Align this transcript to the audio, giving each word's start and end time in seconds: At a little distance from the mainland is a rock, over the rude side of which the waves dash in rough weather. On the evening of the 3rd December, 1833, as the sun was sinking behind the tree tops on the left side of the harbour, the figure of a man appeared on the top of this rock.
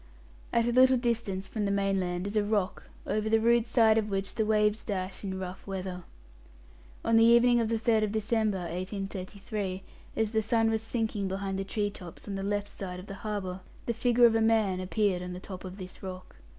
At 0.51 0.65
a 0.65 0.71
little 0.71 0.97
distance 0.97 1.47
from 1.47 1.65
the 1.65 1.69
mainland 1.69 2.25
is 2.25 2.35
a 2.35 2.43
rock, 2.43 2.89
over 3.05 3.29
the 3.29 3.39
rude 3.39 3.67
side 3.67 3.99
of 3.99 4.09
which 4.09 4.33
the 4.33 4.47
waves 4.47 4.83
dash 4.83 5.23
in 5.23 5.37
rough 5.37 5.67
weather. 5.67 6.05
On 7.05 7.17
the 7.17 7.23
evening 7.25 7.59
of 7.59 7.69
the 7.69 7.75
3rd 7.75 8.11
December, 8.11 8.57
1833, 8.61 9.83
as 10.15 10.31
the 10.31 10.41
sun 10.41 10.71
was 10.71 10.81
sinking 10.81 11.27
behind 11.27 11.59
the 11.59 11.63
tree 11.63 11.91
tops 11.91 12.27
on 12.27 12.33
the 12.33 12.41
left 12.41 12.67
side 12.67 12.99
of 12.99 13.05
the 13.05 13.13
harbour, 13.21 13.59
the 13.85 13.93
figure 13.93 14.25
of 14.25 14.33
a 14.33 14.41
man 14.41 14.79
appeared 14.79 15.21
on 15.21 15.33
the 15.33 15.39
top 15.39 15.63
of 15.63 15.77
this 15.77 16.01
rock. 16.01 16.35